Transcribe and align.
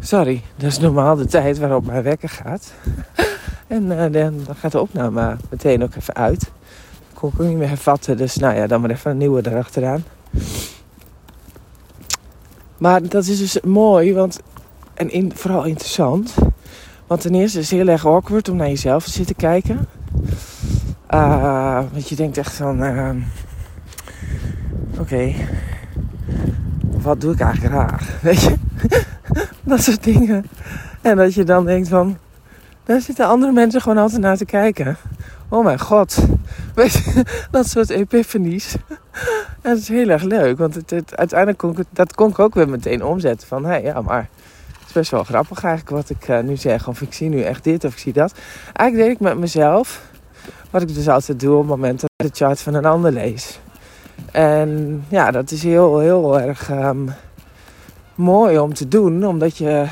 Sorry, 0.00 0.42
dat 0.56 0.70
is 0.70 0.78
normaal 0.78 1.16
de 1.16 1.26
tijd 1.26 1.58
waarop 1.58 1.86
mijn 1.86 2.02
wekker 2.02 2.28
gaat. 2.28 2.72
en 3.66 3.84
uh, 3.84 3.98
dan, 3.98 4.10
dan, 4.46 4.54
gaat 4.56 4.72
de 4.72 4.80
opname 4.80 5.36
meteen 5.50 5.82
ook 5.82 5.94
even 5.94 6.14
uit. 6.14 6.40
Dat 6.40 6.50
kon 7.14 7.30
ik 7.34 7.40
ook 7.40 7.46
niet 7.46 7.56
meer 7.56 7.68
hervatten, 7.68 8.16
dus 8.16 8.36
nou 8.36 8.54
ja, 8.54 8.66
dan 8.66 8.80
maar 8.80 8.90
even 8.90 9.10
een 9.10 9.16
nieuwe 9.16 9.46
erachteraan. 9.46 10.04
Maar 12.78 13.08
dat 13.08 13.26
is 13.26 13.38
dus 13.38 13.60
mooi, 13.60 14.14
want, 14.14 14.40
en 14.94 15.10
in, 15.10 15.32
vooral 15.34 15.64
interessant. 15.64 16.34
Want 17.06 17.20
ten 17.20 17.34
eerste 17.34 17.58
is 17.58 17.70
het 17.70 17.78
heel 17.78 17.88
erg 17.88 18.06
awkward 18.06 18.48
om 18.48 18.56
naar 18.56 18.68
jezelf 18.68 19.04
te 19.04 19.10
zitten 19.10 19.36
kijken. 19.36 19.88
Uh, 21.10 21.82
want 21.92 22.08
je 22.08 22.16
denkt 22.16 22.38
echt 22.38 22.52
van... 22.52 22.82
Uh, 22.82 23.10
Oké, 25.00 25.34
wat 26.80 27.20
doe 27.20 27.32
ik 27.32 27.40
eigenlijk 27.40 27.74
raar? 27.74 28.08
Weet 28.22 28.40
je? 28.40 28.56
dat 29.76 29.82
soort 29.82 30.04
dingen. 30.04 30.46
En 31.00 31.16
dat 31.16 31.34
je 31.34 31.44
dan 31.44 31.64
denkt 31.64 31.88
van... 31.88 32.18
Daar 32.84 33.00
zitten 33.00 33.26
andere 33.26 33.52
mensen 33.52 33.80
gewoon 33.80 33.98
altijd 33.98 34.20
naar 34.20 34.36
te 34.36 34.44
kijken. 34.44 34.96
Oh 35.48 35.64
mijn 35.64 35.80
god. 35.80 36.18
Weet 36.74 37.24
dat 37.50 37.68
soort 37.68 37.90
epiphanies. 37.90 38.74
En 39.62 39.70
dat 39.70 39.78
is 39.78 39.88
heel 39.88 40.08
erg 40.08 40.22
leuk. 40.22 40.58
Want 40.58 40.74
het, 40.74 40.90
het, 40.90 41.16
uiteindelijk 41.16 41.58
kon 41.58 41.78
ik, 41.78 41.86
dat 41.90 42.14
kon 42.14 42.30
ik 42.30 42.38
ook 42.38 42.54
weer 42.54 42.68
meteen 42.68 43.04
omzetten. 43.04 43.48
Van, 43.48 43.64
hé, 43.64 43.70
hey, 43.70 43.82
ja, 43.82 44.00
maar 44.00 44.28
het 44.78 44.86
is 44.86 44.92
best 44.92 45.10
wel 45.10 45.24
grappig 45.24 45.64
eigenlijk 45.64 45.96
wat 45.96 46.10
ik 46.10 46.28
uh, 46.28 46.40
nu 46.40 46.56
zeg. 46.56 46.88
Of 46.88 47.00
ik 47.00 47.12
zie 47.12 47.28
nu 47.28 47.42
echt 47.42 47.64
dit 47.64 47.84
of 47.84 47.92
ik 47.92 47.98
zie 47.98 48.12
dat. 48.12 48.34
Eigenlijk 48.72 49.08
deed 49.08 49.20
ik 49.20 49.28
met 49.28 49.38
mezelf... 49.38 50.08
Wat 50.70 50.82
ik 50.82 50.94
dus 50.94 51.08
altijd 51.08 51.40
doe 51.40 51.54
op 51.54 51.60
het 51.60 51.68
moment 51.68 52.00
dat 52.00 52.10
ik 52.16 52.26
de 52.26 52.44
chart 52.44 52.60
van 52.60 52.74
een 52.74 52.84
ander 52.84 53.12
lees. 53.12 53.60
En 54.32 55.04
ja, 55.08 55.30
dat 55.30 55.50
is 55.50 55.62
heel, 55.62 55.98
heel 55.98 56.40
erg 56.40 56.70
um, 56.70 57.10
mooi 58.20 58.58
om 58.58 58.74
te 58.74 58.88
doen. 58.88 59.26
Omdat 59.26 59.56
je 59.56 59.86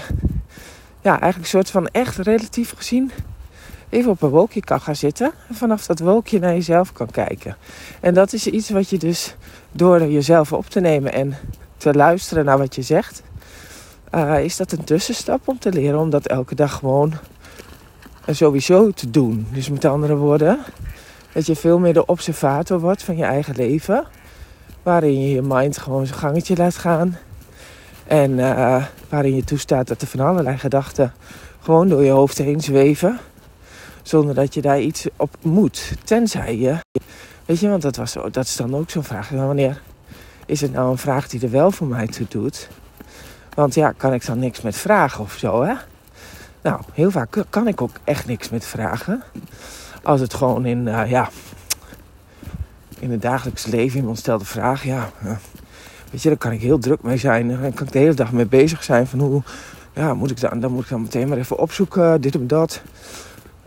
ja, 1.01 1.11
eigenlijk 1.11 1.39
een 1.39 1.45
soort 1.45 1.71
van 1.71 1.87
echt 1.87 2.17
relatief 2.17 2.73
gezien 2.77 3.11
even 3.89 4.11
op 4.11 4.23
een 4.23 4.29
wolkje 4.29 4.61
kan 4.61 4.81
gaan 4.81 4.97
zitten. 4.97 5.33
En 5.49 5.55
vanaf 5.55 5.87
dat 5.87 5.99
wolkje 5.99 6.39
naar 6.39 6.53
jezelf 6.53 6.93
kan 6.93 7.11
kijken. 7.11 7.57
En 8.01 8.15
dat 8.15 8.33
is 8.33 8.47
iets 8.47 8.71
wat 8.71 8.91
je 8.91 8.99
dus 8.99 9.37
door 9.73 10.03
jezelf 10.03 10.53
op 10.53 10.67
te 10.67 10.81
nemen 10.81 11.13
en 11.13 11.37
te 11.77 11.95
luisteren 11.95 12.45
naar 12.45 12.59
wat 12.59 12.75
je 12.75 12.83
zegt. 12.83 13.23
Uh, 14.15 14.45
is 14.45 14.57
dat 14.57 14.73
een 14.73 14.85
tussenstap 14.85 15.41
om 15.45 15.59
te 15.59 15.73
leren 15.73 15.99
om 15.99 16.11
dat 16.11 16.27
elke 16.27 16.55
dag 16.55 16.73
gewoon 16.73 17.13
sowieso 18.27 18.91
te 18.91 19.11
doen. 19.11 19.47
Dus 19.53 19.69
met 19.69 19.85
andere 19.85 20.17
woorden, 20.17 20.59
dat 21.33 21.47
je 21.47 21.57
veel 21.57 21.79
meer 21.79 21.93
de 21.93 22.07
observator 22.07 22.81
wordt 22.81 23.03
van 23.03 23.17
je 23.17 23.25
eigen 23.25 23.55
leven. 23.57 24.07
Waarin 24.83 25.21
je 25.21 25.31
je 25.31 25.43
mind 25.43 25.79
gewoon 25.79 26.07
zijn 26.07 26.19
gangetje 26.19 26.57
laat 26.57 26.77
gaan. 26.77 27.17
En 28.09 28.31
uh, 28.31 28.85
waarin 29.09 29.35
je 29.35 29.45
toestaat 29.45 29.89
dat 29.89 30.03
er 30.03 30.09
van 30.09 30.21
allerlei 30.21 30.59
gedachten 30.59 31.13
gewoon 31.61 31.89
door 31.89 32.05
je 32.05 32.11
hoofd 32.11 32.39
heen 32.39 32.61
zweven. 32.61 33.19
Zonder 34.03 34.35
dat 34.35 34.55
je 34.55 34.61
daar 34.61 34.81
iets 34.81 35.07
op 35.17 35.37
moet. 35.43 35.93
Tenzij 36.05 36.59
je. 36.59 36.77
Weet 37.45 37.61
je, 37.61 37.69
want 37.69 37.83
dat, 37.83 37.97
was, 37.97 38.13
dat 38.31 38.45
is 38.45 38.57
dan 38.57 38.77
ook 38.77 38.91
zo'n 38.91 39.05
vraag. 39.05 39.29
Wanneer 39.29 39.81
is 40.47 40.61
het 40.61 40.73
nou 40.73 40.91
een 40.91 40.99
vraag 40.99 41.29
die 41.29 41.43
er 41.43 41.51
wel 41.51 41.71
voor 41.71 41.87
mij 41.87 42.07
toe 42.07 42.27
doet? 42.29 42.69
Want 43.55 43.75
ja, 43.75 43.93
kan 43.93 44.13
ik 44.13 44.27
dan 44.27 44.39
niks 44.39 44.61
met 44.61 44.77
vragen 44.77 45.25
of 45.25 45.33
zo, 45.33 45.63
hè? 45.63 45.75
Nou, 46.63 46.81
heel 46.93 47.11
vaak 47.11 47.45
kan 47.51 47.69
ik 47.69 47.83
ook 47.83 47.97
echt 48.05 48.27
niks 48.27 48.49
met 48.49 48.65
vragen. 48.65 49.23
Als 50.03 50.21
het 50.21 50.35
gewoon 50.35 50.67
in, 50.67 50.87
uh, 50.87 51.11
ja, 51.11 51.29
in 52.99 53.11
het 53.11 53.23
dagelijks 53.23 53.67
leven 53.67 53.99
iemand 53.99 54.19
stelt 54.19 54.41
de 54.41 54.47
vraag, 54.47 54.85
ja, 54.85 55.11
uh, 55.25 55.31
weet 56.11 56.23
je, 56.23 56.29
daar 56.29 56.39
kan 56.39 56.53
ik 56.53 56.61
heel 56.61 56.79
druk 56.79 57.03
mee 57.03 57.17
zijn. 57.17 57.49
Daar 57.49 57.73
kan 57.73 57.87
ik 57.87 57.93
de 57.93 57.99
hele 57.99 58.15
dag 58.15 58.33
mee 58.33 58.47
bezig 58.47 58.85
zijn 58.85 59.07
van 59.07 59.19
hoe, 59.19 59.43
ja, 59.93 60.15
moet 60.15 60.31
ik 60.31 60.41
dan, 60.41 60.61
dan 60.61 60.73
moet 60.73 60.83
ik 60.83 60.89
dan 60.89 61.03
meteen 61.03 61.29
maar 61.29 61.39
even 61.39 61.59
opzoeken, 61.59 62.21
dit 62.21 62.37
of 62.37 62.43
dat. 62.43 62.83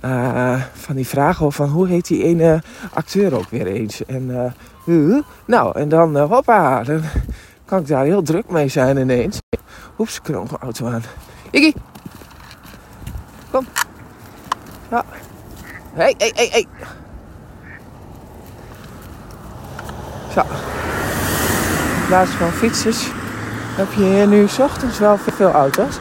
Uh, 0.05 0.61
van 0.73 0.95
die 0.95 1.07
vragen 1.07 1.45
of 1.45 1.55
van 1.55 1.69
hoe 1.69 1.87
heet 1.87 2.07
die 2.07 2.23
ene 2.23 2.63
acteur 2.93 3.35
ook 3.35 3.49
weer 3.49 3.67
eens. 3.67 4.05
En 4.05 4.53
nou, 5.45 5.79
en 5.79 5.89
dan 5.89 6.17
hoppa, 6.17 6.83
dan 6.83 7.01
kan 7.65 7.79
ik 7.79 7.87
daar 7.87 8.03
heel 8.03 8.21
druk 8.21 8.49
mee 8.49 8.67
zijn 8.67 8.97
ineens. 8.97 9.39
Oeps, 9.99 10.17
ik 10.17 10.27
een 10.27 10.47
auto 10.59 10.87
aan. 10.87 11.03
Iggy, 11.51 11.73
kom. 13.51 13.65
Ja. 14.89 15.03
Hé, 15.93 16.13
hé, 16.17 16.31
hé, 16.33 16.47
hé. 16.51 16.65
Zo. 20.33 20.41
In 22.11 22.17
plaats 22.17 22.35
van 22.35 22.51
fietsers 22.51 23.07
heb 23.77 23.91
je 23.91 24.03
hier 24.03 24.27
nu 24.27 24.47
s 24.47 24.59
ochtends 24.59 24.99
wel 24.99 25.17
veel 25.17 25.51
auto's. 25.51 25.99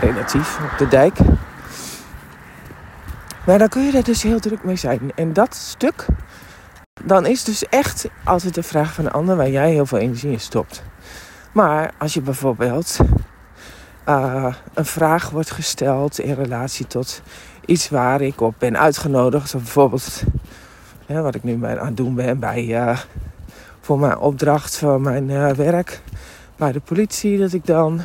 Relatief 0.00 0.58
op 0.72 0.78
de 0.78 0.88
dijk. 0.88 1.18
Maar 3.46 3.58
dan 3.58 3.68
kun 3.68 3.82
je 3.82 3.96
er 3.96 4.04
dus 4.04 4.22
heel 4.22 4.40
druk 4.40 4.64
mee 4.64 4.76
zijn. 4.76 5.12
En 5.14 5.32
dat 5.32 5.54
stuk, 5.54 6.06
dan 7.04 7.26
is 7.26 7.44
dus 7.44 7.68
echt 7.68 8.08
altijd 8.24 8.54
de 8.54 8.62
vraag 8.62 8.92
van 8.92 9.04
een 9.04 9.12
ander 9.12 9.36
waar 9.36 9.50
jij 9.50 9.70
heel 9.70 9.86
veel 9.86 9.98
energie 9.98 10.30
in 10.32 10.40
stopt. 10.40 10.82
Maar 11.52 11.90
als 11.98 12.14
je 12.14 12.20
bijvoorbeeld 12.20 12.98
uh, 14.08 14.54
een 14.74 14.84
vraag 14.84 15.30
wordt 15.30 15.50
gesteld 15.50 16.18
in 16.18 16.34
relatie 16.34 16.86
tot 16.86 17.22
iets 17.64 17.88
waar 17.88 18.20
ik 18.20 18.40
op 18.40 18.54
ben 18.58 18.78
uitgenodigd. 18.78 19.52
Bijvoorbeeld 19.52 20.22
ja, 21.06 21.20
wat 21.20 21.34
ik 21.34 21.42
nu 21.42 21.66
aan 21.66 21.86
het 21.86 21.96
doen 21.96 22.14
ben 22.14 22.38
bij, 22.38 22.64
uh, 22.64 22.98
voor 23.80 23.98
mijn 23.98 24.18
opdracht 24.18 24.78
voor 24.78 25.00
mijn 25.00 25.28
uh, 25.28 25.50
werk 25.50 26.02
bij 26.56 26.72
de 26.72 26.80
politie. 26.80 27.38
Dat 27.38 27.52
ik 27.52 27.66
dan 27.66 28.00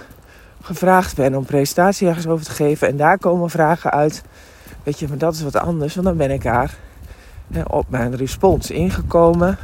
gevraagd 0.61 1.15
ben 1.15 1.35
om 1.35 1.45
presentatie 1.45 2.07
ergens 2.07 2.27
over 2.27 2.45
te 2.45 2.51
geven. 2.51 2.87
En 2.87 2.97
daar 2.97 3.17
komen 3.17 3.49
vragen 3.49 3.91
uit. 3.91 4.23
Weet 4.83 4.99
je, 4.99 5.07
maar 5.07 5.17
dat 5.17 5.33
is 5.33 5.41
wat 5.41 5.55
anders. 5.55 5.95
Want 5.95 6.07
dan 6.07 6.17
ben 6.17 6.31
ik 6.31 6.43
daar 6.43 6.75
op 7.67 7.89
mijn 7.89 8.15
respons 8.15 8.71
ingekomen. 8.71 9.57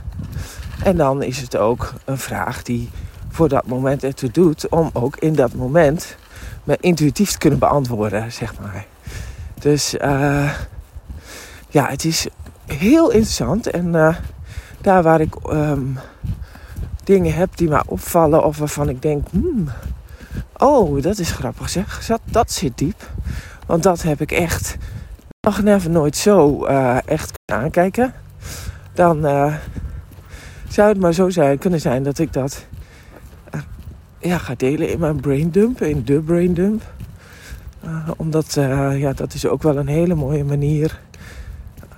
En 0.83 0.97
dan 0.97 1.23
is 1.23 1.37
het 1.37 1.57
ook 1.57 1.93
een 2.05 2.17
vraag 2.17 2.63
die 2.63 2.89
voor 3.29 3.49
dat 3.49 3.65
moment 3.65 4.03
ertoe 4.03 4.31
doet 4.31 4.69
om 4.69 4.89
ook 4.93 5.17
in 5.17 5.35
dat 5.35 5.53
moment 5.53 6.15
me 6.63 6.77
intuïtief 6.79 7.31
te 7.31 7.37
kunnen 7.37 7.59
beantwoorden, 7.59 8.31
zeg 8.31 8.59
maar. 8.59 8.85
Dus 9.59 9.93
uh, 9.93 10.51
ja, 11.67 11.87
het 11.87 12.05
is 12.05 12.27
heel 12.65 13.11
interessant. 13.11 13.67
En 13.67 13.93
uh, 13.93 14.15
daar 14.83 15.03
waar 15.03 15.21
ik 15.21 15.35
um, 15.51 15.97
dingen 17.03 17.33
heb 17.33 17.57
die 17.57 17.69
mij 17.69 17.83
opvallen 17.85 18.45
of 18.45 18.57
waarvan 18.57 18.89
ik 18.89 19.01
denk, 19.01 19.27
hmm, 19.29 19.69
oh, 20.57 21.01
dat 21.01 21.19
is 21.19 21.31
grappig 21.31 21.69
zeg, 21.69 22.05
dat, 22.07 22.21
dat 22.23 22.51
zit 22.51 22.77
diep. 22.77 23.09
Want 23.65 23.83
dat 23.83 24.01
heb 24.01 24.21
ik 24.21 24.31
echt 24.31 24.77
nog 25.47 25.61
never 25.61 25.89
nooit 25.89 26.17
zo 26.17 26.67
uh, 26.67 26.97
echt 27.05 27.31
kunnen 27.45 27.63
aankijken. 27.63 28.13
Dan 28.93 29.21
zou 30.67 30.89
het 30.89 30.99
maar 30.99 31.13
zo 31.13 31.29
zijn, 31.29 31.57
kunnen 31.57 31.81
zijn 31.81 32.03
dat 32.03 32.19
ik 32.19 32.33
dat 32.33 32.65
ja, 34.19 34.37
ga 34.37 34.53
delen 34.57 34.89
in 34.89 34.99
mijn 34.99 35.19
braindump, 35.19 35.81
in 35.81 36.03
de 36.05 36.19
braindump. 36.19 36.81
Omdat 38.17 38.53
ja, 38.93 39.13
dat 39.13 39.33
is 39.33 39.47
ook 39.47 39.63
wel 39.63 39.77
een 39.77 39.87
hele 39.87 40.15
mooie 40.15 40.43
manier 40.43 40.99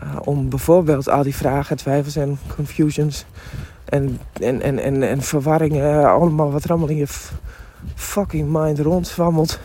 uh, 0.04 0.16
om 0.24 0.50
bijvoorbeeld 0.50 1.10
al 1.10 1.24
die 1.24 1.36
vragen, 1.36 1.78
twijfels 1.78 2.16
en 2.16 2.40
confusions 2.56 3.26
en, 3.86 4.20
en, 4.42 4.62
en, 4.62 4.80
en, 4.80 5.04
en 5.04 5.22
verwarringen, 5.22 6.10
allemaal 6.10 6.52
wat 6.52 6.64
er 6.64 6.70
allemaal 6.70 6.90
in 6.90 6.98
je 6.98 7.08
fucking 7.96 8.50
mind 8.50 8.80
rondzwammelt 8.80 9.60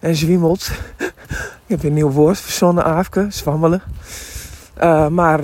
en 0.00 0.16
zwiemelt. 0.16 0.70
Ik 1.66 1.74
heb 1.74 1.82
een 1.84 1.94
nieuw 1.94 2.10
woord 2.10 2.38
verzonnen, 2.38 2.84
Aafke, 2.84 3.26
zwammelen. 3.28 3.82
maar 5.10 5.42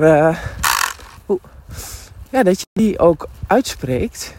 ja, 2.30 2.42
dat 2.42 2.60
je 2.60 2.66
die 2.72 2.98
ook 2.98 3.28
uitspreekt 3.46 4.34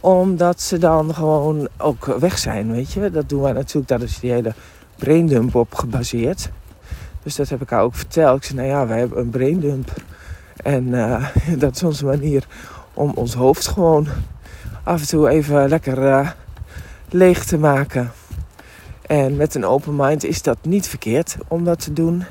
omdat 0.00 0.60
ze 0.60 0.78
dan 0.78 1.14
gewoon 1.14 1.68
ook 1.76 2.04
weg 2.04 2.38
zijn, 2.38 2.72
weet 2.72 2.92
je. 2.92 3.10
Dat 3.10 3.28
doen 3.28 3.42
wij 3.42 3.52
natuurlijk, 3.52 3.88
daar 3.88 4.02
is 4.02 4.18
die 4.18 4.30
hele 4.30 4.54
braindump 4.96 5.54
op 5.54 5.74
gebaseerd. 5.74 6.50
Dus 7.28 7.36
dat 7.36 7.48
heb 7.48 7.62
ik 7.62 7.70
haar 7.70 7.82
ook 7.82 7.94
verteld. 7.94 8.36
Ik 8.36 8.44
zei, 8.44 8.58
nou 8.58 8.68
ja, 8.68 8.86
wij 8.86 8.98
hebben 8.98 9.18
een 9.18 9.30
braindump. 9.30 9.92
En 10.56 10.86
uh, 10.86 11.26
dat 11.58 11.74
is 11.74 11.82
onze 11.82 12.04
manier 12.04 12.46
om 12.94 13.12
ons 13.14 13.34
hoofd 13.34 13.66
gewoon 13.66 14.08
af 14.82 15.00
en 15.00 15.06
toe 15.06 15.28
even 15.28 15.68
lekker 15.68 15.98
uh, 15.98 16.30
leeg 17.08 17.44
te 17.44 17.58
maken. 17.58 18.12
En 19.06 19.36
met 19.36 19.54
een 19.54 19.64
open 19.64 19.96
mind 19.96 20.24
is 20.24 20.42
dat 20.42 20.58
niet 20.62 20.88
verkeerd 20.88 21.36
om 21.48 21.64
dat 21.64 21.80
te 21.80 21.92
doen. 21.92 22.24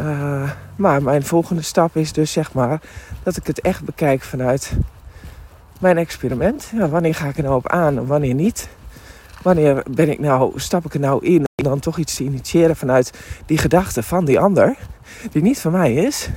Uh, 0.00 0.50
maar 0.76 1.02
mijn 1.02 1.24
volgende 1.24 1.62
stap 1.62 1.96
is 1.96 2.12
dus 2.12 2.32
zeg 2.32 2.52
maar 2.52 2.80
dat 3.22 3.36
ik 3.36 3.46
het 3.46 3.60
echt 3.60 3.84
bekijk 3.84 4.22
vanuit 4.22 4.72
mijn 5.80 5.98
experiment. 5.98 6.72
Wanneer 6.90 7.14
ga 7.14 7.28
ik 7.28 7.36
er 7.36 7.42
nou 7.42 7.56
op 7.56 7.68
aan 7.68 7.96
en 7.96 8.06
wanneer 8.06 8.34
niet? 8.34 8.68
Wanneer 9.46 9.82
ben 9.90 10.10
ik 10.10 10.18
nou, 10.18 10.52
stap 10.60 10.84
ik 10.84 10.94
er 10.94 11.00
nou 11.00 11.24
in 11.24 11.38
om 11.38 11.64
dan 11.64 11.78
toch 11.78 11.98
iets 11.98 12.16
te 12.16 12.24
initiëren 12.24 12.76
vanuit 12.76 13.12
die 13.46 13.58
gedachte 13.58 14.02
van 14.02 14.24
die 14.24 14.38
ander, 14.38 14.76
die 15.32 15.42
niet 15.42 15.58
van 15.58 15.72
mij 15.72 15.94
is? 15.94 16.28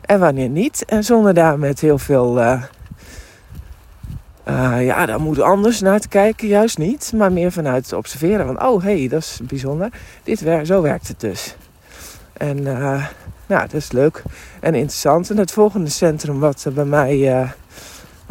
En 0.00 0.20
wanneer 0.20 0.48
niet? 0.48 0.84
En 0.84 1.04
zonder 1.04 1.34
daar 1.34 1.58
met 1.58 1.80
heel 1.80 1.98
veel 1.98 2.38
uh, 2.40 2.62
Uh, 4.48 4.84
ja, 4.84 5.06
daar 5.06 5.20
moet 5.20 5.40
anders 5.40 5.80
naar 5.80 6.00
te 6.00 6.08
kijken, 6.08 6.48
juist 6.48 6.78
niet. 6.78 7.12
Maar 7.16 7.32
meer 7.32 7.52
vanuit 7.52 7.84
het 7.84 7.92
observeren. 7.92 8.46
Van, 8.46 8.64
oh, 8.64 8.82
hé, 8.82 8.98
hey, 8.98 9.08
dat 9.08 9.20
is 9.20 9.40
bijzonder. 9.42 9.88
Dit 10.22 10.40
wer 10.40 10.66
zo 10.66 10.82
werkt 10.82 11.08
het 11.08 11.20
dus. 11.20 11.56
En 12.32 12.58
uh, 12.58 13.06
nou, 13.46 13.60
dat 13.60 13.72
is 13.72 13.92
leuk 13.92 14.22
en 14.60 14.74
interessant. 14.74 15.30
En 15.30 15.36
het 15.36 15.52
volgende 15.52 15.90
centrum 15.90 16.40
wat 16.40 16.66
bij 16.74 16.84
mij... 16.84 17.48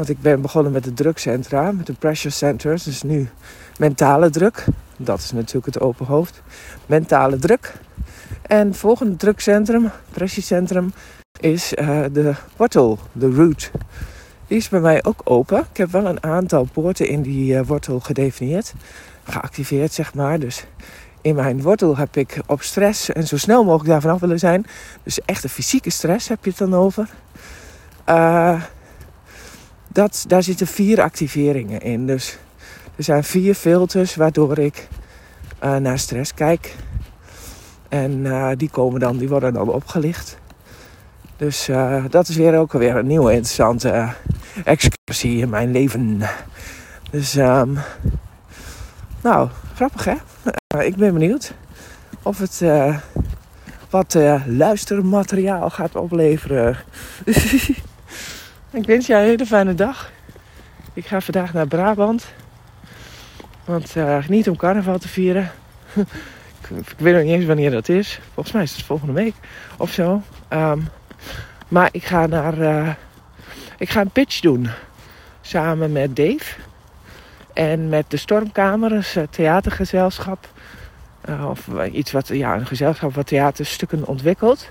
Ik 0.10 0.22
ben 0.22 0.42
begonnen 0.42 0.72
met 0.72 0.84
de 0.84 0.94
drukcentra, 0.94 1.72
met 1.72 1.86
de 1.86 1.94
pressure 1.94 2.34
centers. 2.34 2.84
Dus 2.84 3.04
nu 3.04 3.30
mentale 3.78 4.30
druk. 4.30 4.66
Dat 4.98 5.20
is 5.20 5.32
natuurlijk 5.32 5.66
het 5.66 5.80
open 5.80 6.06
hoofd. 6.06 6.42
Mentale 6.86 7.38
druk. 7.38 7.74
En 8.42 8.68
het 8.68 8.78
volgende 8.78 9.16
drukcentrum, 9.16 9.92
pressiecentrum, 10.12 10.94
is 11.40 11.70
de 12.12 12.34
wortel, 12.58 13.00
de 13.12 13.32
root. 13.32 13.72
Die 14.48 14.58
is 14.58 14.70
bij 14.70 14.80
mij 14.80 15.04
ook 15.04 15.22
open. 15.24 15.60
Ik 15.60 15.78
heb 15.78 15.92
wel 15.92 16.06
een 16.06 16.24
aantal 16.24 16.68
poorten 16.74 17.08
in 17.08 17.22
die 17.22 17.54
uh, 17.54 17.62
wortel 17.66 18.00
gedefinieerd. 18.00 18.74
Geactiveerd, 19.24 19.94
zeg 19.94 20.14
maar. 20.14 20.40
Dus 20.40 20.66
in 21.22 21.36
mijn 21.36 21.62
wortel 21.62 21.98
heb 21.98 22.16
ik 22.16 22.42
op 22.46 22.62
stress 22.62 23.10
en 23.10 23.28
zo 23.28 23.38
snel 23.38 23.64
mogelijk 23.64 23.90
daarvan 23.90 24.12
af 24.12 24.20
willen 24.20 24.40
zijn. 24.40 24.66
Dus 25.04 25.22
echte 25.22 25.50
fysieke 25.50 25.90
stress 25.90 26.28
heb 26.28 26.44
je 26.44 26.50
het 26.50 26.60
dan 26.60 26.76
over. 26.76 27.10
Uh, 28.10 28.62
dat, 29.94 30.26
daar 30.28 30.44
zitten 30.44 30.68
vier 30.68 31.02
activeringen 31.02 31.82
in. 31.82 32.08
Dus 32.08 32.38
er 32.96 33.04
zijn 33.04 33.24
vier 33.24 33.54
filters 33.56 34.16
waardoor 34.16 34.58
ik 34.58 34.88
uh, 35.64 35.76
naar 35.76 36.00
stress 36.00 36.34
kijk. 36.34 36.76
En 37.90 38.28
die 38.58 38.70
komen 38.70 39.00
dan, 39.00 39.18
die 39.18 39.30
worden 39.30 39.54
dan 39.54 39.70
opgelicht. 39.70 40.38
Dus 41.38 41.70
uh, 41.70 42.06
dat 42.10 42.28
is 42.28 42.36
weer 42.36 42.58
ook 42.58 42.72
weer 42.72 42.96
een 42.96 43.08
nieuwe 43.08 43.32
interessante 43.32 44.14
excursie 44.66 45.38
in 45.38 45.50
mijn 45.50 45.72
leven. 45.72 46.22
Dus, 47.12 47.36
um, 47.36 47.78
nou, 49.24 49.50
grappig 49.76 50.06
hè? 50.06 50.16
Ik 50.84 50.96
ben 50.96 51.14
benieuwd 51.14 51.54
of 52.22 52.38
het 52.38 52.62
wat 53.90 54.18
luistermateriaal 54.48 55.70
gaat 55.70 55.96
opleveren. 55.96 56.78
ik 58.74 58.86
wens 58.86 59.08
jij 59.08 59.22
een 59.22 59.28
hele 59.28 59.46
fijne 59.46 59.74
dag. 59.74 60.12
Ik 60.94 61.06
ga 61.06 61.22
vandaag 61.22 61.54
naar 61.54 61.68
Brabant. 61.68 62.26
Want 63.66 63.96
niet 64.28 64.50
om 64.50 64.56
carnaval 64.56 64.98
te 64.98 65.08
vieren. 65.08 65.52
ik 66.70 66.96
weet 66.98 67.14
nog 67.14 67.24
niet 67.24 67.32
eens 67.32 67.46
wanneer 67.46 67.72
dat 67.72 67.90
is. 67.90 68.20
Volgens 68.34 68.56
mij 68.56 68.64
is 68.64 68.72
het 68.72 68.86
volgende 68.86 69.14
week 69.14 69.34
of 69.78 69.92
zo. 69.92 70.22
Um, 70.50 70.88
maar 71.68 71.90
ik 71.92 72.06
ga 72.06 72.26
naar. 72.26 72.58
Uh, 72.58 72.90
ik 73.78 73.90
ga 73.90 74.02
een 74.02 74.10
pitch 74.10 74.40
doen. 74.40 74.70
Samen 75.42 75.92
met 75.92 76.16
Dave. 76.16 76.56
En 77.54 77.90
met 77.90 78.06
de 78.08 78.18
Stormkamers, 78.18 79.14
het 79.14 79.32
theatergezelschap. 79.32 80.50
Uh, 81.30 81.50
of 81.50 81.68
iets 81.92 82.12
wat, 82.12 82.28
ja, 82.28 82.56
een 82.56 82.66
gezelschap 82.66 83.14
wat 83.14 83.28
theaterstukken 83.28 84.08
ontwikkelt. 84.08 84.70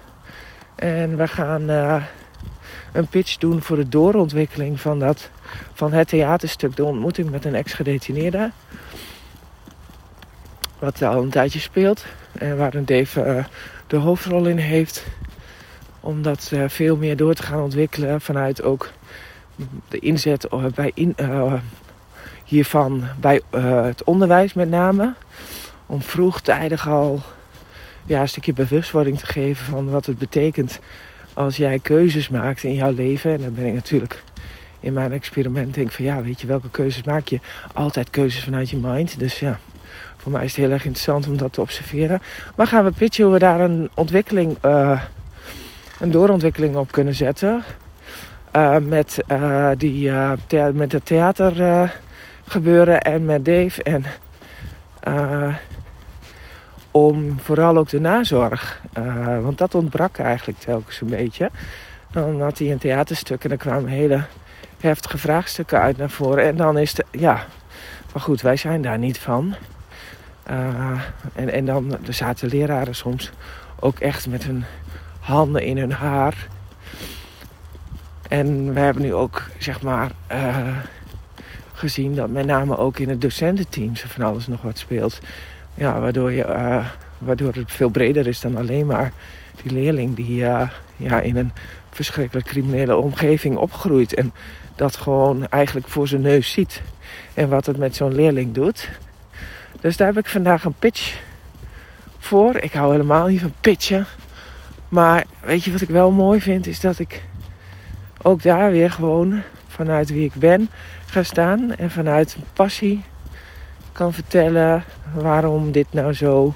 En 0.75 1.17
we 1.17 1.29
gaan 1.29 1.71
uh, 1.71 2.03
een 2.93 3.07
pitch 3.07 3.37
doen 3.37 3.63
voor 3.63 3.77
de 3.77 3.89
doorontwikkeling 3.89 4.81
van, 4.81 4.99
dat, 4.99 5.31
van 5.73 5.93
het 5.93 6.09
theaterstuk. 6.09 6.77
De 6.77 6.85
ontmoeting 6.85 7.31
met 7.31 7.45
een 7.45 7.55
ex-gedetineerde. 7.55 8.51
Wat 10.79 11.03
al 11.03 11.23
een 11.23 11.31
tijdje 11.31 11.59
speelt. 11.59 12.05
En 12.33 12.57
waar 12.57 12.75
een 12.75 12.85
Dave 12.85 13.45
de 13.87 13.97
hoofdrol 13.97 14.47
in 14.47 14.59
heeft 14.59 15.05
om 16.01 16.23
dat 16.23 16.51
uh, 16.55 16.65
veel 16.69 16.97
meer 16.97 17.17
door 17.17 17.35
te 17.35 17.43
gaan 17.43 17.63
ontwikkelen 17.63 18.21
vanuit 18.21 18.63
ook 18.63 18.91
de 19.89 19.99
inzet 19.99 20.47
uh, 20.55 20.65
bij 20.75 20.91
in, 20.95 21.15
hiervan 22.45 23.05
bij 23.21 23.41
het 23.87 24.05
onderwijs 24.05 24.53
met 24.53 24.71
name. 24.71 25.15
Om 25.87 26.03
vroegtijdig 26.03 26.89
al 26.89 27.23
ja, 28.07 28.21
een 28.21 28.29
stukje 28.29 28.53
bewustwording 28.53 29.19
te 29.19 29.27
geven 29.27 29.65
van 29.65 29.91
wat 29.91 30.07
het 30.07 30.19
betekent 30.19 30.81
als 31.35 31.57
jij 31.57 31.79
keuzes 31.79 32.29
maakt 32.29 32.63
in 32.63 32.75
jouw 32.75 32.93
leven. 32.93 33.33
En 33.33 33.41
dan 33.41 33.55
ben 33.55 33.67
ik 33.67 33.75
natuurlijk 33.75 34.23
in 34.81 34.93
mijn 34.93 35.13
experiment 35.13 35.75
denk 35.75 35.93
van 35.93 36.05
ja, 36.05 36.23
weet 36.23 36.41
je 36.41 36.47
welke 36.47 36.71
keuzes 36.71 37.03
maak 37.03 37.29
je? 37.29 37.41
Altijd 37.73 38.11
keuzes 38.11 38.45
vanuit 38.45 38.71
je 38.71 38.77
mind. 38.77 39.19
Dus 39.19 39.39
ja, 39.39 39.59
voor 40.17 40.33
mij 40.33 40.45
is 40.45 40.57
het 40.57 40.65
heel 40.65 40.71
erg 40.71 40.85
interessant 40.85 41.27
om 41.27 41.37
dat 41.37 41.53
te 41.53 41.61
observeren. 41.61 42.23
Maar 42.57 42.67
gaan 42.67 42.85
we 42.85 42.91
pitchen 42.91 43.25
hoe 43.25 43.33
we 43.33 43.39
daar 43.39 43.61
een 43.61 43.91
ontwikkeling 43.95 44.57
een 46.03 46.11
doorontwikkeling 46.11 46.77
op 46.77 46.93
kunnen 46.93 47.15
zetten. 47.15 47.63
Uh, 48.57 48.77
met, 48.79 49.19
uh, 49.29 49.71
die, 49.77 50.11
met 50.73 50.93
het 50.93 51.07
theater 51.07 51.91
gebeuren 52.47 53.01
en 53.01 53.25
met 53.25 53.45
Dave. 53.45 53.83
En 53.83 54.05
om 56.93 57.41
vooral 57.41 57.77
ook 57.77 57.89
de 57.89 58.01
nazorg. 58.01 58.81
want 59.43 59.59
dat 59.59 59.75
ontbrak 59.75 60.19
eigenlijk 60.19 60.59
telkens 60.59 61.01
een 61.01 61.09
beetje. 61.09 61.51
Dan 62.11 62.41
had 62.41 62.59
hij 62.59 62.73
een 62.73 62.79
theaterstuk 62.79 63.45
en 63.45 63.51
er 63.51 63.57
kwamen 63.57 63.91
hele 63.91 64.25
heftige 64.81 65.19
vraagstukken 65.19 65.81
uit 65.81 65.97
naar 65.97 66.11
voren. 66.11 66.45
En 66.45 66.57
dan 66.57 66.79
is 66.79 66.97
het, 66.97 67.07
ja, 67.11 67.45
maar 68.13 68.23
goed, 68.23 68.41
wij 68.41 68.57
zijn 68.57 68.83
daar 68.83 68.99
niet 68.99 69.19
van. 69.19 69.55
en, 71.35 71.53
en 71.53 71.65
dan 71.65 71.97
zaten 72.09 72.49
leraren 72.49 72.95
soms 72.95 73.33
ook 73.81 73.99
echt 73.99 74.27
met 74.27 74.45
hun 74.45 74.65
handen 75.21 75.63
in 75.63 75.79
hun 75.79 75.93
haar. 75.93 76.49
En 78.33 78.75
we 78.75 78.81
hebben 78.81 79.03
nu 79.03 79.15
ook, 79.15 79.43
zeg 79.59 79.83
maar, 79.83 80.11
uh, 80.33 80.77
gezien 81.73 82.15
dat 82.15 82.29
met 82.29 82.47
name 82.47 82.77
ook 82.77 82.99
in 82.99 83.09
het 83.09 83.21
docententeam 83.21 83.97
van 83.97 84.25
alles 84.25 84.47
nog 84.47 84.63
wat 84.63 84.79
speelt. 84.79 85.21
Ja, 85.75 86.01
waardoor, 86.01 86.33
je, 86.33 86.45
uh, 86.45 86.87
waardoor 87.19 87.53
het 87.55 87.73
veel 87.73 87.89
breder 87.89 88.27
is 88.27 88.41
dan 88.41 88.57
alleen 88.57 88.87
maar 88.87 89.13
die 89.63 89.73
leerling 89.73 90.17
die 90.17 90.41
uh, 90.41 90.69
ja, 90.97 91.21
in 91.21 91.37
een 91.37 91.53
verschrikkelijk 91.91 92.47
criminele 92.47 92.97
omgeving 92.97 93.57
opgroeit. 93.57 94.15
En 94.15 94.33
dat 94.77 94.97
gewoon 94.97 95.49
eigenlijk 95.49 95.89
voor 95.89 96.09
zijn 96.09 96.21
neus 96.21 96.53
ziet. 96.53 96.83
En 97.35 97.49
wat 97.49 97.67
het 97.67 97.77
met 97.77 97.97
zo'n 97.97 98.15
leerling 98.15 98.55
doet. 98.55 98.89
Dus 99.81 99.97
daar 99.97 100.07
heb 100.07 100.19
ik 100.19 100.29
vandaag 100.29 100.65
een 100.65 100.75
pitch 100.79 101.21
voor. 102.19 102.57
Ik 102.57 102.73
hou 102.73 102.93
helemaal 102.93 103.27
niet 103.27 103.41
van 103.41 103.55
pitchen. 103.61 104.07
Maar 104.89 105.25
weet 105.41 105.65
je 105.65 105.73
wat 105.73 105.81
ik 105.81 105.89
wel 105.89 106.11
mooi 106.11 106.41
vind, 106.41 106.67
is 106.67 106.81
dat 106.81 106.99
ik 106.99 107.23
ook 108.23 108.43
daar 108.43 108.71
weer 108.71 108.91
gewoon 108.91 109.43
vanuit 109.69 110.11
wie 110.11 110.25
ik 110.25 110.35
ben 110.35 110.69
ga 111.07 111.23
staan 111.23 111.75
en 111.77 111.91
vanuit 111.91 112.37
passie 112.53 113.03
kan 113.93 114.13
vertellen 114.13 114.85
waarom 115.15 115.73
dit 115.73 115.87
nou 115.91 116.13
zo 116.13 116.55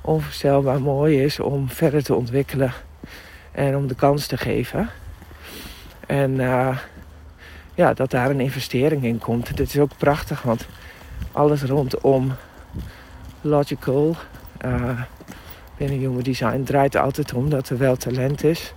onvoorstelbaar 0.00 0.80
mooi 0.80 1.24
is 1.24 1.40
om 1.40 1.68
verder 1.68 2.02
te 2.02 2.14
ontwikkelen 2.14 2.72
en 3.52 3.76
om 3.76 3.86
de 3.86 3.94
kans 3.94 4.26
te 4.26 4.36
geven. 4.36 4.90
En 6.06 6.30
uh, 6.30 6.78
ja, 7.74 7.94
dat 7.94 8.10
daar 8.10 8.30
een 8.30 8.40
investering 8.40 9.04
in 9.04 9.18
komt. 9.18 9.56
Dit 9.56 9.68
is 9.68 9.78
ook 9.78 9.96
prachtig, 9.96 10.42
want 10.42 10.66
alles 11.32 11.62
rondom 11.62 12.32
logical. 13.40 14.16
Uh, 14.64 15.00
binnen 15.76 15.98
Human 15.98 16.22
Design 16.22 16.62
draait 16.62 16.96
altijd 16.96 17.34
om 17.34 17.50
dat 17.50 17.68
er 17.68 17.78
wel 17.78 17.96
talent 17.96 18.44
is. 18.44 18.74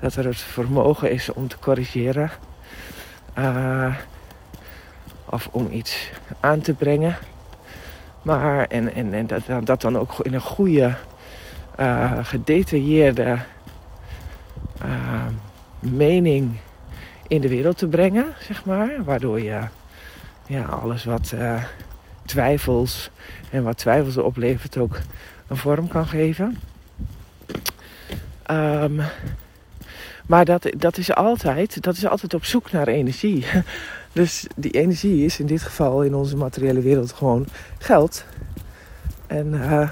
Dat 0.00 0.14
er 0.14 0.24
het 0.24 0.36
vermogen 0.36 1.10
is 1.10 1.32
om 1.32 1.48
te 1.48 1.58
corrigeren. 1.58 2.30
Uh, 3.38 3.94
of 5.30 5.48
om 5.50 5.68
iets 5.72 6.10
aan 6.40 6.60
te 6.60 6.74
brengen. 6.74 7.16
Maar, 8.22 8.66
en, 8.66 9.12
en, 9.12 9.26
dat, 9.26 9.42
dat 9.64 9.80
dan 9.80 9.98
ook 9.98 10.18
in 10.22 10.34
een 10.34 10.40
goede, 10.40 10.94
uh, 11.80 12.18
gedetailleerde 12.22 13.38
uh, 14.84 15.26
mening 15.78 16.56
in 17.28 17.40
de 17.40 17.48
wereld 17.48 17.78
te 17.78 17.86
brengen, 17.86 18.26
zeg 18.40 18.64
maar. 18.64 19.04
Waardoor 19.04 19.40
je 19.40 19.60
ja, 20.46 20.64
alles 20.64 21.04
wat 21.04 21.34
twijfels 22.24 23.10
en 23.50 23.62
wat 23.62 23.78
twijfels 23.78 24.16
oplevert 24.16 24.76
ook 24.76 24.98
een 25.46 25.56
vorm 25.56 25.88
kan 25.88 26.06
geven. 26.06 26.58
Um, 28.50 29.00
maar 30.26 30.44
dat, 30.44 30.70
dat, 30.76 30.96
is 30.96 31.14
altijd, 31.14 31.82
dat 31.82 31.96
is 31.96 32.06
altijd 32.06 32.34
op 32.34 32.44
zoek 32.44 32.72
naar 32.72 32.88
energie. 32.88 33.46
Dus 34.12 34.46
die 34.56 34.70
energie 34.70 35.24
is 35.24 35.40
in 35.40 35.46
dit 35.46 35.62
geval 35.62 36.02
in 36.02 36.14
onze 36.14 36.36
materiële 36.36 36.80
wereld 36.80 37.12
gewoon 37.12 37.46
geld. 37.78 38.24
En 39.26 39.46
uh, 39.46 39.88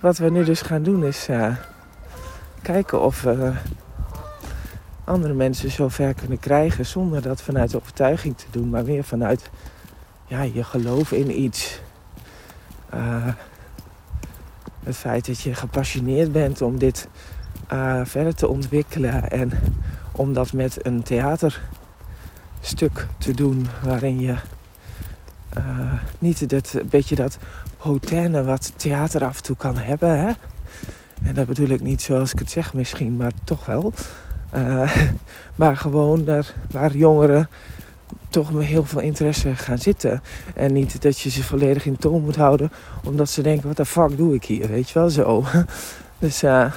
wat 0.00 0.18
we 0.18 0.30
nu 0.30 0.44
dus 0.44 0.62
gaan 0.62 0.82
doen 0.82 1.04
is 1.04 1.28
uh, 1.28 1.56
kijken 2.62 3.00
of 3.00 3.22
we 3.22 3.52
andere 5.04 5.34
mensen 5.34 5.70
zover 5.70 6.14
kunnen 6.14 6.38
krijgen 6.38 6.86
zonder 6.86 7.22
dat 7.22 7.42
vanuit 7.42 7.76
overtuiging 7.76 8.36
te 8.36 8.46
doen, 8.50 8.70
maar 8.70 8.84
meer 8.84 9.04
vanuit 9.04 9.50
ja, 10.26 10.42
je 10.42 10.64
geloof 10.64 11.12
in 11.12 11.40
iets. 11.40 11.80
Uh, 12.94 13.28
het 14.82 14.96
feit 14.96 15.26
dat 15.26 15.40
je 15.40 15.54
gepassioneerd 15.54 16.32
bent 16.32 16.62
om 16.62 16.78
dit 16.78 17.08
verder 18.04 18.34
te 18.34 18.48
ontwikkelen 18.48 19.30
en 19.30 19.52
om 20.12 20.32
dat 20.32 20.52
met 20.52 20.86
een 20.86 21.02
theaterstuk 21.02 21.62
stuk 22.66 23.06
te 23.18 23.34
doen 23.34 23.66
waarin 23.82 24.20
je 24.20 24.34
uh, 25.58 25.92
niet 26.18 26.50
dat 26.50 26.74
beetje 26.90 27.14
dat 27.14 27.38
hautaine 27.78 28.44
wat 28.44 28.72
theater 28.76 29.24
af 29.24 29.36
en 29.36 29.42
toe 29.42 29.56
kan 29.56 29.78
hebben. 29.78 30.18
Hè? 30.18 30.32
En 31.22 31.34
dat 31.34 31.46
bedoel 31.46 31.68
ik 31.68 31.80
niet 31.80 32.02
zoals 32.02 32.32
ik 32.32 32.38
het 32.38 32.50
zeg 32.50 32.74
misschien, 32.74 33.16
maar 33.16 33.32
toch 33.44 33.66
wel. 33.66 33.92
Uh, 34.54 34.96
maar 35.54 35.76
gewoon 35.76 36.24
daar, 36.24 36.54
waar 36.70 36.96
jongeren 36.96 37.48
toch 38.28 38.52
met 38.52 38.64
heel 38.64 38.84
veel 38.84 39.00
interesse 39.00 39.54
gaan 39.54 39.78
zitten. 39.78 40.22
En 40.54 40.72
niet 40.72 41.02
dat 41.02 41.20
je 41.20 41.30
ze 41.30 41.42
volledig 41.42 41.86
in 41.86 41.96
toon 41.96 42.22
moet 42.22 42.36
houden, 42.36 42.72
omdat 43.04 43.30
ze 43.30 43.42
denken: 43.42 43.68
wat 43.68 43.76
de 43.76 43.84
fuck 43.84 44.16
doe 44.16 44.34
ik 44.34 44.44
hier? 44.44 44.68
Weet 44.68 44.90
je 44.90 44.98
wel 44.98 45.10
zo. 45.10 45.44
Dus 46.18 46.42
uh, 46.42 46.72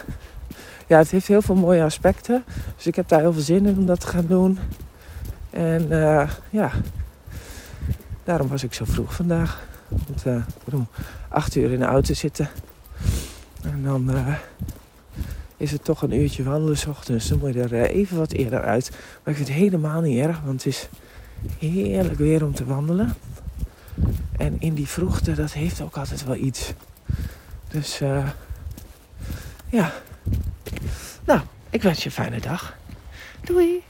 ja, 0.88 0.98
het 0.98 1.12
heeft 1.12 1.27
heel 1.27 1.41
veel 1.41 1.56
mooie 1.56 1.84
aspecten. 1.84 2.44
Dus 2.75 2.88
ik 2.88 2.96
heb 2.96 3.08
daar 3.08 3.20
heel 3.20 3.34
veel 3.34 3.41
zin 3.41 3.65
in 3.65 3.77
om 3.77 3.86
dat 3.86 4.00
te 4.00 4.08
gaan 4.08 4.25
doen. 4.27 4.60
En 5.58 5.88
uh, 5.90 6.30
ja, 6.50 6.72
daarom 8.24 8.48
was 8.48 8.64
ik 8.64 8.74
zo 8.74 8.86
vroeg 8.86 9.14
vandaag. 9.14 9.68
Want 9.88 10.26
uh, 10.26 10.44
om 10.74 10.88
acht 11.30 11.56
uur 11.56 11.72
in 11.72 11.80
de 11.80 11.86
auto 11.86 12.14
zitten. 12.14 12.50
En 13.64 13.84
dan 13.84 14.16
uh, 14.16 14.36
is 15.58 15.72
het 15.72 15.84
toch 15.84 16.02
een 16.02 16.14
uurtje 16.14 16.44
wandelen 16.44 16.78
s 16.78 16.86
ochtends. 16.86 17.28
Dan 17.28 17.40
moet 17.40 17.54
je 17.54 17.62
er 17.62 17.74
even 17.74 18.18
wat 18.18 18.32
eerder 18.32 18.62
uit. 18.62 18.90
Maar 18.90 19.34
ik 19.34 19.36
vind 19.36 19.48
het 19.48 19.58
helemaal 19.58 20.02
niet 20.02 20.20
erg, 20.20 20.40
want 20.40 20.64
het 20.64 20.74
is 20.74 20.90
heerlijk 21.60 22.18
weer 22.18 22.46
om 22.46 22.54
te 22.54 22.66
wandelen. 22.66 23.14
En 24.38 24.56
in 24.60 24.74
die 24.74 24.88
vroegte, 24.88 25.34
dat 25.34 25.54
heeft 25.54 25.82
ook 25.82 25.98
altijd 25.98 26.26
wel 26.26 26.36
iets. 26.36 26.74
Dus 27.68 27.98
ja. 29.70 29.94
Nou, 31.26 31.40
ik 31.70 31.82
wens 31.82 32.00
je 32.00 32.06
een 32.06 32.12
fijne 32.12 32.40
dag. 32.40 32.76
Doei! 33.42 33.87